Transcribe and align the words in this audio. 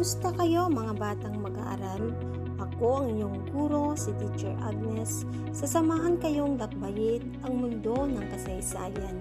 Kumusta 0.00 0.32
kayo 0.32 0.72
mga 0.72 0.96
batang 0.96 1.44
mag-aaral? 1.44 2.16
Ako 2.56 3.04
ang 3.04 3.06
inyong 3.12 3.52
guro, 3.52 3.92
si 3.92 4.08
Teacher 4.16 4.56
Agnes. 4.64 5.28
Sasamahan 5.52 6.16
kayong 6.16 6.56
lakbayit 6.56 7.20
ang 7.44 7.60
mundo 7.60 8.08
ng 8.08 8.24
kasaysayan. 8.32 9.20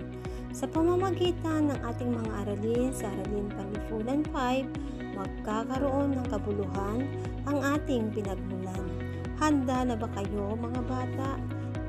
Sa 0.55 0.71
pamamagitan 0.71 1.67
ng 1.67 1.83
ating 1.83 2.15
mga 2.15 2.31
aralin 2.31 2.95
sa 2.95 3.11
Aralin 3.11 3.51
Panlipunan 3.51 4.23
5, 4.31 5.19
magkakaroon 5.19 6.15
ng 6.15 6.25
kabuluhan 6.31 7.03
ang 7.43 7.59
ating 7.75 8.07
pinagmulan. 8.15 8.87
Handa 9.35 9.83
na 9.83 9.99
ba 9.99 10.07
kayo 10.15 10.55
mga 10.55 10.79
bata? 10.87 11.29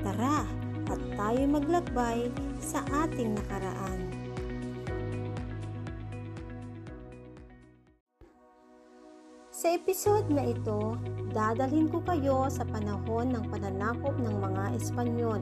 Tara 0.03 0.43
at 0.91 0.99
tayo 1.15 1.41
maglakbay 1.47 2.27
sa 2.59 2.83
ating 3.07 3.39
nakaraan. 3.39 4.10
Sa 9.61 9.77
episode 9.77 10.25
na 10.33 10.49
ito, 10.49 10.97
dadalhin 11.37 11.85
ko 11.85 12.01
kayo 12.01 12.49
sa 12.49 12.65
panahon 12.65 13.29
ng 13.29 13.45
pananakop 13.45 14.17
ng 14.17 14.41
mga 14.41 14.73
Espanyol. 14.73 15.37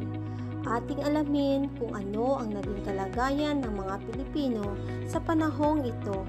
Ating 0.68 1.00
alamin 1.08 1.72
kung 1.80 1.96
ano 1.96 2.44
ang 2.44 2.52
naging 2.52 2.84
kalagayan 2.84 3.64
ng 3.64 3.80
mga 3.80 3.96
Pilipino 4.12 4.76
sa 5.08 5.24
panahong 5.24 5.88
ito. 5.88 6.28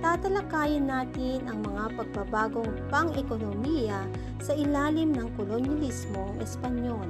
Tatalakayin 0.00 0.88
natin 0.88 1.44
ang 1.44 1.60
mga 1.60 1.92
pagbabagong 2.00 2.88
pang-ekonomiya 2.88 4.08
sa 4.40 4.56
ilalim 4.56 5.12
ng 5.12 5.28
kolonyalismong 5.36 6.40
Espanyol. 6.40 7.04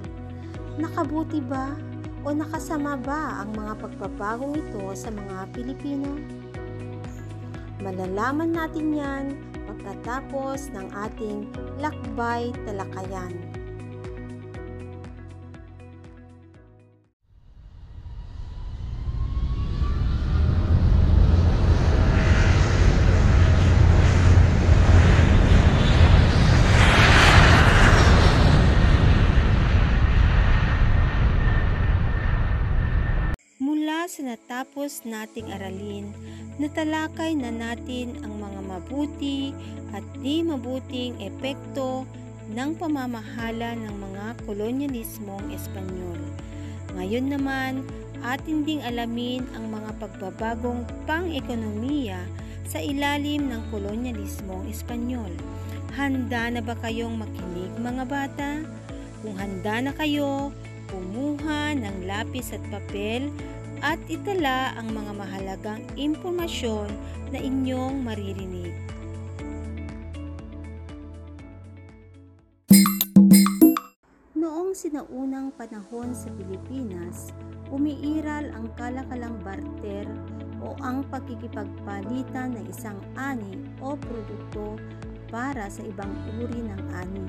Nakabuti 0.74 1.38
ba 1.38 1.70
o 2.27 2.34
nakasama 2.34 2.98
ba 2.98 3.47
ang 3.47 3.55
mga 3.55 3.78
pagbabagong 3.78 4.58
ito 4.58 4.91
sa 4.91 5.14
mga 5.14 5.55
Pilipino? 5.55 6.19
Malalaman 7.78 8.50
natin 8.58 8.91
yan 8.91 9.27
pagkatapos 9.81 10.69
ng 10.77 10.86
ating 10.92 11.48
lakbay 11.81 12.53
talakayan. 12.69 13.33
Sa 34.11 34.27
natapos 34.27 35.06
nating 35.06 35.55
aralin, 35.55 36.11
natalakay 36.58 37.30
na 37.30 37.55
natin 37.55 38.19
ang 38.27 38.42
mga 38.42 38.61
mabuti 38.66 39.55
at 39.94 40.03
di 40.19 40.42
mabuting 40.42 41.14
epekto 41.22 42.03
ng 42.50 42.75
pamamahala 42.75 43.78
ng 43.78 43.94
mga 43.94 44.27
kolonyalismong 44.50 45.55
Espanyol. 45.55 46.19
Ngayon 46.98 47.27
naman, 47.38 47.86
atin 48.27 48.66
ding 48.66 48.83
alamin 48.83 49.47
ang 49.55 49.70
mga 49.70 49.94
pagbabagong 50.03 50.83
pang-ekonomiya 51.06 52.19
sa 52.66 52.83
ilalim 52.83 53.47
ng 53.47 53.62
kolonyalismong 53.70 54.66
Espanyol. 54.66 55.31
Handa 55.94 56.50
na 56.50 56.58
ba 56.58 56.75
kayong 56.83 57.14
makinig 57.14 57.70
mga 57.78 58.05
bata? 58.11 58.50
Kung 59.22 59.38
handa 59.38 59.86
na 59.86 59.94
kayo, 59.94 60.50
kumuha 60.91 61.78
ng 61.78 62.11
lapis 62.11 62.50
at 62.50 62.62
papel 62.75 63.31
at 63.81 64.00
itala 64.12 64.77
ang 64.77 64.92
mga 64.92 65.12
mahalagang 65.17 65.83
impormasyon 65.97 66.89
na 67.33 67.39
inyong 67.41 68.05
maririnig. 68.05 68.77
Noong 74.37 74.77
sinaunang 74.77 75.56
panahon 75.56 76.12
sa 76.12 76.28
Pilipinas, 76.37 77.32
umiiral 77.72 78.53
ang 78.53 78.69
kalakalang 78.77 79.41
barter 79.41 80.04
o 80.60 80.77
ang 80.84 81.00
pagkikipagpalitan 81.09 82.56
ng 82.56 82.65
isang 82.69 83.00
ani 83.16 83.65
o 83.81 83.97
produkto 83.97 84.77
para 85.33 85.71
sa 85.72 85.81
ibang 85.87 86.12
uri 86.37 86.60
ng 86.60 86.83
ani 86.93 87.28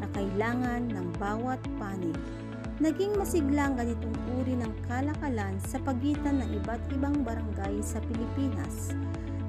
na 0.00 0.06
kailangan 0.16 0.88
ng 0.88 1.06
bawat 1.20 1.60
panig. 1.76 2.16
Naging 2.80 3.20
masiglang 3.20 3.76
ganitong 3.76 4.16
uri 4.40 4.56
ng 4.56 4.72
kalakalan 4.88 5.60
sa 5.60 5.76
pagitan 5.84 6.40
ng 6.40 6.56
iba't 6.56 6.80
ibang 6.96 7.20
barangay 7.20 7.84
sa 7.84 8.00
Pilipinas. 8.08 8.96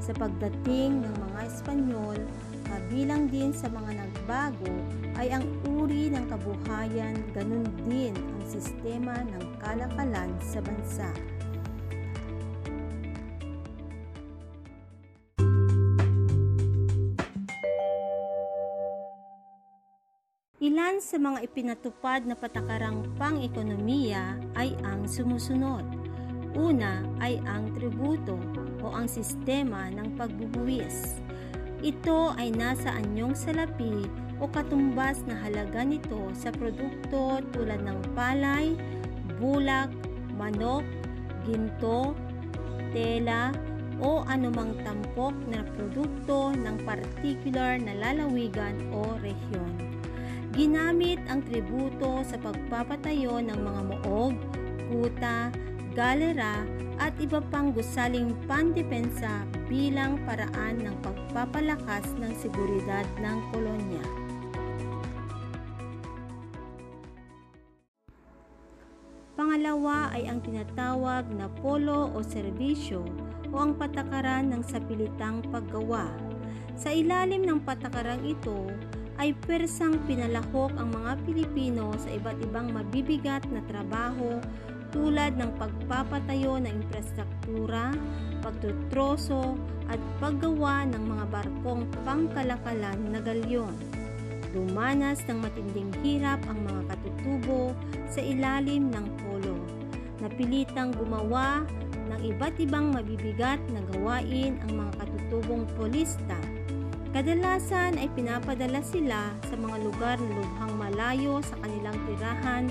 Sa 0.04 0.12
pagdating 0.20 1.00
ng 1.00 1.16
mga 1.16 1.40
Espanyol, 1.48 2.20
kabilang 2.68 3.32
din 3.32 3.56
sa 3.56 3.72
mga 3.72 4.04
nagbago 4.04 4.76
ay 5.16 5.32
ang 5.32 5.48
uri 5.64 6.12
ng 6.12 6.28
kabuhayan, 6.28 7.16
ganun 7.32 7.64
din 7.88 8.12
ang 8.12 8.44
sistema 8.44 9.16
ng 9.24 9.44
kalakalan 9.64 10.32
sa 10.44 10.60
bansa. 10.60 11.08
Ilan 20.64 21.04
sa 21.04 21.20
mga 21.20 21.44
ipinatupad 21.44 22.24
na 22.24 22.40
patakarang 22.40 23.04
pang-ekonomiya 23.20 24.40
ay 24.56 24.72
ang 24.88 25.04
sumusunod. 25.04 25.84
Una 26.56 27.04
ay 27.20 27.36
ang 27.44 27.76
tributo 27.76 28.40
o 28.80 28.88
ang 28.96 29.12
sistema 29.12 29.92
ng 29.92 30.16
pagbubuwis. 30.16 31.20
Ito 31.84 32.32
ay 32.40 32.56
nasa 32.56 32.96
anyong 32.96 33.36
salapi 33.36 34.08
o 34.40 34.48
katumbas 34.48 35.28
na 35.28 35.36
halaga 35.36 35.84
nito 35.84 36.32
sa 36.32 36.48
produkto 36.56 37.44
tulad 37.52 37.84
ng 37.84 38.00
palay, 38.16 38.72
bulak, 39.44 39.92
manok, 40.40 40.88
ginto, 41.44 42.16
tela, 42.96 43.52
o 44.00 44.24
anumang 44.32 44.80
tampok 44.88 45.36
na 45.52 45.60
produkto 45.76 46.56
ng 46.56 46.88
particular 46.88 47.76
na 47.84 48.00
lalawigan 48.00 48.80
o 48.96 49.20
rehiyon. 49.20 49.93
Ginamit 50.54 51.18
ang 51.34 51.42
tributo 51.42 52.22
sa 52.22 52.38
pagpapatayo 52.38 53.42
ng 53.42 53.58
mga 53.58 53.82
muog, 53.90 54.38
kuta, 54.86 55.50
galera 55.98 56.62
at 57.02 57.10
iba 57.18 57.42
pang 57.50 57.74
gusaling 57.74 58.38
pandepensa 58.46 59.50
bilang 59.66 60.22
paraan 60.30 60.78
ng 60.78 60.94
pagpapalakas 61.02 62.06
ng 62.22 62.30
seguridad 62.38 63.02
ng 63.18 63.38
kolonya. 63.50 64.06
Pangalawa 69.34 70.14
ay 70.14 70.30
ang 70.30 70.38
tinatawag 70.46 71.34
na 71.34 71.50
polo 71.50 72.14
o 72.14 72.22
serbisyo 72.22 73.02
o 73.50 73.56
ang 73.58 73.74
patakaran 73.74 74.54
ng 74.54 74.62
sapilitang 74.62 75.42
paggawa. 75.50 76.14
Sa 76.78 76.94
ilalim 76.94 77.42
ng 77.42 77.66
patakarang 77.66 78.22
ito, 78.22 78.70
ay 79.24 79.32
persang 79.48 79.96
pinalahok 80.04 80.76
ang 80.76 80.92
mga 80.92 81.16
Pilipino 81.24 81.96
sa 81.96 82.12
iba't 82.12 82.44
ibang 82.44 82.76
mabibigat 82.76 83.48
na 83.56 83.64
trabaho 83.72 84.44
tulad 84.92 85.40
ng 85.40 85.48
pagpapatayo 85.56 86.60
ng 86.60 86.68
infrastruktura, 86.68 87.96
pagtutroso 88.44 89.56
at 89.88 89.96
paggawa 90.20 90.84
ng 90.92 91.04
mga 91.08 91.26
barkong 91.40 91.88
pangkalakalan 92.04 93.00
na 93.16 93.24
galyon. 93.24 93.72
Dumanas 94.52 95.24
ng 95.24 95.40
matinding 95.40 95.96
hirap 96.04 96.44
ang 96.52 96.60
mga 96.68 96.92
katutubo 96.92 97.72
sa 98.12 98.20
ilalim 98.20 98.92
ng 98.92 99.08
polo. 99.24 99.56
Napilitang 100.20 100.92
gumawa 101.00 101.64
ng 102.12 102.20
iba't 102.28 102.60
ibang 102.60 102.92
mabibigat 102.92 103.64
na 103.72 103.80
gawain 103.96 104.60
ang 104.68 104.84
mga 104.84 104.92
katutubong 105.00 105.64
polista 105.80 106.36
Kadalasan 107.14 108.02
ay 108.02 108.10
pinapadala 108.18 108.82
sila 108.82 109.38
sa 109.46 109.54
mga 109.54 109.86
lugar 109.86 110.18
na 110.18 110.34
lubhang 110.34 110.74
malayo 110.82 111.46
sa 111.46 111.54
kanilang 111.62 111.94
tirahan 112.10 112.66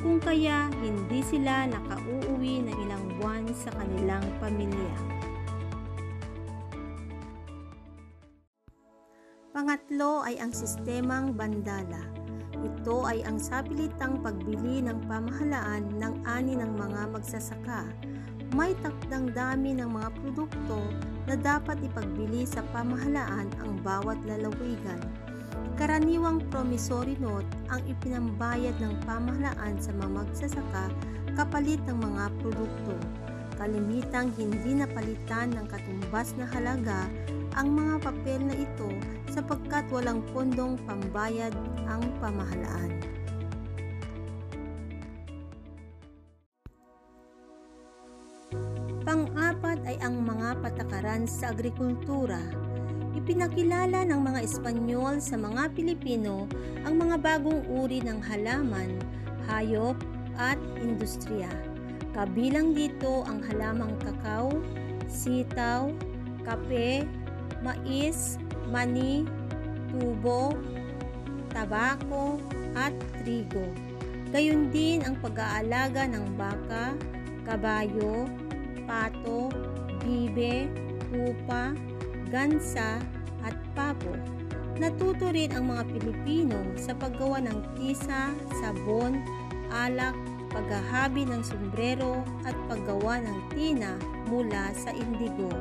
kung 0.00 0.16
kaya 0.16 0.72
hindi 0.80 1.20
sila 1.20 1.68
nakauuwi 1.68 2.64
ng 2.64 2.76
ilang 2.88 3.04
buwan 3.20 3.44
sa 3.52 3.68
kanilang 3.76 4.24
pamilya. 4.40 4.96
Pangatlo 9.52 10.24
ay 10.24 10.40
ang 10.40 10.56
sistemang 10.56 11.36
bandala. 11.36 12.00
Ito 12.64 13.04
ay 13.04 13.20
ang 13.28 13.36
sapilitang 13.36 14.24
pagbili 14.24 14.80
ng 14.80 15.04
pamahalaan 15.04 16.00
ng 16.00 16.14
ani 16.24 16.56
ng 16.56 16.80
mga 16.80 17.12
magsasaka. 17.12 17.92
May 18.52 18.76
takdang 18.84 19.32
dami 19.32 19.72
ng 19.80 19.96
mga 19.96 20.12
produkto 20.20 20.84
na 21.24 21.40
dapat 21.40 21.80
ipagbili 21.80 22.44
sa 22.44 22.60
pamahalaan 22.76 23.48
ang 23.64 23.80
bawat 23.80 24.20
lalawigan. 24.28 25.00
Karaniwang 25.80 26.44
promissory 26.52 27.16
note 27.16 27.48
ang 27.72 27.80
ipinambayad 27.88 28.76
ng 28.76 29.00
pamahalaan 29.08 29.80
sa 29.80 29.96
mga 29.96 30.20
magsasaka 30.20 30.84
kapalit 31.32 31.80
ng 31.88 31.96
mga 31.96 32.28
produkto. 32.44 32.92
Kalimitang 33.56 34.28
hindi 34.36 34.84
napalitan 34.84 35.56
ng 35.56 35.72
katumbas 35.72 36.36
na 36.36 36.44
halaga 36.52 37.08
ang 37.56 37.72
mga 37.72 38.04
papel 38.04 38.52
na 38.52 38.52
ito 38.52 38.92
sapagkat 39.32 39.88
walang 39.88 40.20
pondong 40.36 40.76
pambayad 40.84 41.56
ang 41.88 42.04
pamahalaan. 42.20 43.00
Ang 50.02 50.26
mga 50.26 50.58
patakaran 50.58 51.30
sa 51.30 51.54
agrikultura. 51.54 52.42
Ipinakilala 53.14 54.02
ng 54.02 54.20
mga 54.20 54.40
Espanyol 54.42 55.22
sa 55.22 55.38
mga 55.38 55.70
Pilipino 55.78 56.50
ang 56.82 56.98
mga 56.98 57.22
bagong 57.22 57.62
uri 57.70 58.02
ng 58.02 58.18
halaman, 58.18 58.98
hayop 59.46 59.94
at 60.34 60.58
industriya. 60.82 61.48
Kabilang 62.12 62.74
dito 62.74 63.22
ang 63.24 63.40
halamang 63.46 63.94
kakao, 64.02 64.58
sitaw, 65.06 65.94
kape, 66.42 67.06
mais, 67.62 68.42
mani, 68.74 69.22
tubo, 69.94 70.58
tabako, 71.54 72.42
at 72.74 72.92
trigo. 73.22 73.70
Gayun 74.32 74.72
din 74.72 75.04
ang 75.04 75.20
pag-aalaga 75.20 76.08
ng 76.08 76.26
baka, 76.40 76.96
kabayo, 77.44 78.24
pato, 78.88 79.52
bibe, 80.32 80.68
pupa, 81.12 81.76
gansa, 82.32 82.96
at 83.44 83.56
pabo. 83.76 84.16
Natuto 84.80 85.28
rin 85.28 85.52
ang 85.52 85.68
mga 85.68 85.84
Pilipino 85.92 86.56
sa 86.80 86.96
paggawa 86.96 87.44
ng 87.44 87.76
tisa, 87.76 88.32
sabon, 88.64 89.20
alak, 89.68 90.16
paghahabi 90.48 91.28
ng 91.28 91.44
sombrero 91.44 92.24
at 92.48 92.56
paggawa 92.68 93.20
ng 93.20 93.38
tina 93.52 93.96
mula 94.28 94.72
sa 94.72 94.92
indigo. 94.96 95.52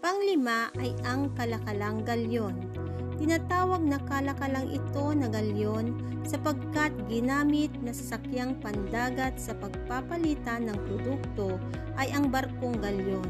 Panglima 0.00 0.68
ay 0.76 0.92
ang 1.08 1.32
kalakalang 1.34 2.04
galyon. 2.04 2.85
Tinatawag 3.16 3.80
na 3.80 3.96
kalakalang 4.04 4.68
ito 4.68 5.04
na 5.16 5.32
galyon 5.32 5.96
sapagkat 6.28 6.92
ginamit 7.08 7.72
na 7.80 7.94
sasakyang 7.94 8.52
pandagat 8.60 9.40
sa 9.40 9.56
pagpapalitan 9.56 10.68
ng 10.68 10.78
produkto 10.84 11.56
ay 11.96 12.12
ang 12.12 12.28
barkong 12.28 12.76
galyon. 12.76 13.24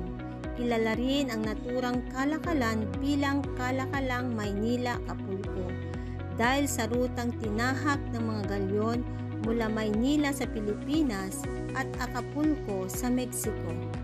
Kilala 0.56 0.96
rin 0.96 1.28
ang 1.30 1.44
naturang 1.44 2.00
kalakalan 2.10 2.88
bilang 2.98 3.44
Kalakalang 3.60 4.32
Maynila 4.32 4.96
Acapulco 5.04 5.68
dahil 6.40 6.64
sa 6.64 6.88
rutang 6.88 7.30
tinahak 7.38 8.00
ng 8.16 8.24
mga 8.24 8.42
galyon 8.48 9.04
mula 9.44 9.68
Maynila 9.68 10.32
sa 10.32 10.48
Pilipinas 10.48 11.44
at 11.76 11.86
Acapulco 12.00 12.88
sa 12.88 13.12
Mexico. 13.12 13.95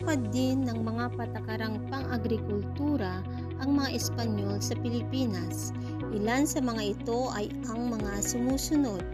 Nagpatupad 0.00 0.32
din 0.32 0.64
ng 0.64 0.80
mga 0.80 1.12
patakarang 1.12 1.76
pang-agrikultura 1.92 3.20
ang 3.60 3.76
mga 3.76 4.00
Espanyol 4.00 4.56
sa 4.56 4.72
Pilipinas. 4.80 5.76
Ilan 6.16 6.48
sa 6.48 6.64
mga 6.64 6.96
ito 6.96 7.28
ay 7.36 7.52
ang 7.68 7.92
mga 7.92 8.24
sumusunod. 8.24 9.04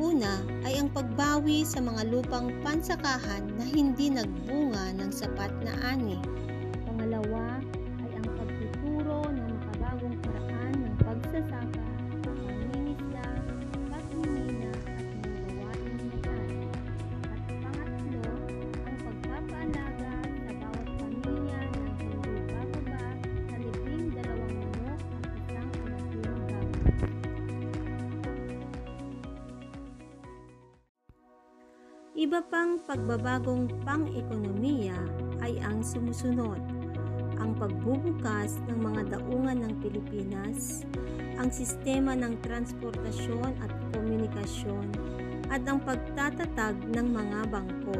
Una 0.00 0.40
ay 0.64 0.80
ang 0.80 0.88
pagbawi 0.96 1.68
sa 1.68 1.84
mga 1.84 2.08
lupang 2.08 2.48
pansakahan 2.64 3.52
na 3.60 3.68
hindi 3.68 4.08
nagbunga 4.16 4.96
ng 4.96 5.12
sapat 5.12 5.52
na 5.60 5.76
ani. 5.92 6.16
Pangalawa 6.88 7.53
Iba 32.14 32.46
pang 32.46 32.78
pagbabagong 32.86 33.82
pang-ekonomiya 33.82 34.94
ay 35.42 35.58
ang 35.58 35.82
sumusunod. 35.82 36.62
Ang 37.42 37.58
pagbubukas 37.58 38.62
ng 38.70 38.78
mga 38.86 39.18
daungan 39.18 39.66
ng 39.66 39.74
Pilipinas, 39.82 40.86
ang 41.34 41.50
sistema 41.50 42.14
ng 42.14 42.38
transportasyon 42.46 43.58
at 43.58 43.74
komunikasyon, 43.90 44.94
at 45.50 45.66
ang 45.66 45.82
pagtatatag 45.82 46.78
ng 46.94 47.06
mga 47.18 47.50
bangko. 47.50 47.98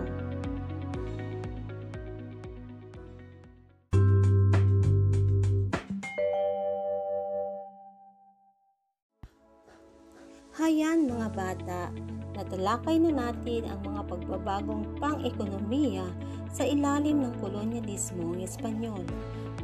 Hayan 10.64 11.12
mga 11.12 11.28
bata, 11.36 11.92
natalakay 12.32 12.96
na 12.96 13.12
natin 13.12 13.68
ang 13.68 13.84
mga 13.84 14.00
pagbabagong 14.08 14.96
pang-ekonomiya 14.96 16.08
sa 16.48 16.64
ilalim 16.64 17.20
ng 17.20 17.36
kolonyalismo 17.36 18.32
ng 18.32 18.40
Espanyol. 18.40 19.04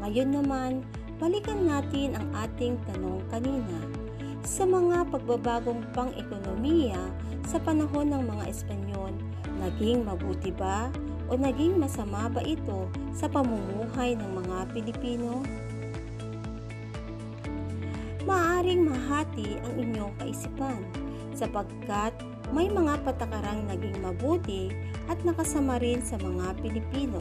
Ngayon 0.04 0.28
naman, 0.28 0.84
balikan 1.16 1.64
natin 1.64 2.20
ang 2.20 2.28
ating 2.44 2.76
tanong 2.84 3.24
kanina. 3.32 3.80
Sa 4.44 4.68
mga 4.68 5.08
pagbabagong 5.08 5.88
pang-ekonomiya 5.96 7.00
sa 7.48 7.56
panahon 7.64 8.12
ng 8.12 8.20
mga 8.20 8.44
Espanyol, 8.52 9.16
naging 9.56 10.04
mabuti 10.04 10.52
ba 10.52 10.92
o 11.32 11.40
naging 11.40 11.80
masama 11.80 12.28
ba 12.28 12.44
ito 12.44 12.92
sa 13.16 13.24
pamumuhay 13.24 14.20
ng 14.20 14.36
mga 14.36 14.56
Pilipino? 14.76 15.40
Maaring 18.28 18.84
mahati 18.84 19.56
ang 19.64 19.74
inyong 19.80 20.12
kaisipan 20.20 20.84
sapagkat 21.32 22.12
may 22.52 22.68
mga 22.68 23.00
patakarang 23.00 23.64
naging 23.64 23.96
mabuti 24.04 24.68
at 25.08 25.16
nakasama 25.24 25.80
rin 25.80 26.04
sa 26.04 26.20
mga 26.20 26.52
Pilipino. 26.60 27.16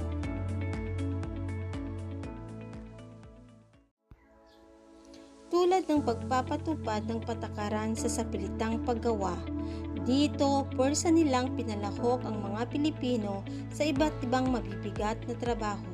Tulad 5.48 5.88
ng 5.88 6.04
pagpapatupad 6.04 7.08
ng 7.08 7.24
patakaran 7.24 7.96
sa 7.96 8.12
sapilitang 8.12 8.84
paggawa, 8.84 9.40
dito 10.04 10.68
pwersa 10.76 11.10
nilang 11.16 11.56
pinalahok 11.56 12.28
ang 12.28 12.44
mga 12.44 12.68
Pilipino 12.76 13.48
sa 13.72 13.88
iba't 13.88 14.14
ibang 14.28 14.52
mabibigat 14.52 15.16
na 15.32 15.36
trabaho. 15.40 15.86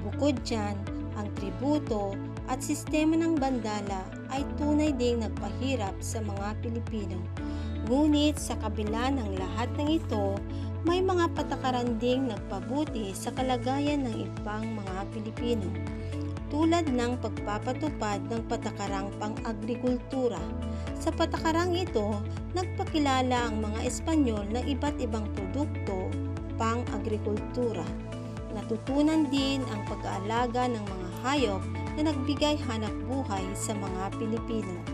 Bukod 0.00 0.40
dyan, 0.48 0.80
ang 1.14 1.28
tributo 1.36 2.16
at 2.50 2.58
sistema 2.58 3.14
ng 3.14 3.38
bandala 3.38 4.02
ay 4.34 4.42
tunay 4.58 4.90
ding 4.90 5.22
nagpahirap 5.22 5.94
sa 6.02 6.18
mga 6.18 6.58
Pilipino. 6.58 7.14
Ngunit 7.86 8.42
sa 8.42 8.58
kabila 8.58 9.14
ng 9.14 9.38
lahat 9.38 9.70
ng 9.78 9.88
ito, 10.02 10.34
may 10.82 10.98
mga 10.98 11.30
patakaran 11.38 11.94
ding 12.02 12.26
nagpabuti 12.26 13.14
sa 13.14 13.30
kalagayan 13.30 14.02
ng 14.02 14.14
ibang 14.26 14.66
mga 14.66 15.06
Pilipino 15.14 15.70
tulad 16.50 16.90
ng 16.90 17.14
pagpapatupad 17.22 18.26
ng 18.26 18.42
patakarang 18.50 19.06
pang-agrikultura. 19.22 20.42
Sa 20.98 21.14
patakarang 21.14 21.78
ito, 21.78 22.18
nagpakilala 22.58 23.46
ang 23.46 23.62
mga 23.62 23.86
Espanyol 23.86 24.50
ng 24.50 24.66
iba't 24.66 24.98
ibang 24.98 25.30
produkto 25.30 26.10
pang-agrikultura. 26.58 27.86
Natutunan 28.50 29.30
din 29.30 29.62
ang 29.70 29.86
pag-aalaga 29.86 30.66
ng 30.66 30.82
mga 30.82 31.08
hayop 31.22 31.62
na 31.96 32.10
nagbigay 32.10 32.58
hanap 32.68 32.92
buhay 33.06 33.44
sa 33.54 33.72
mga 33.74 34.12
Pilipino. 34.18 34.89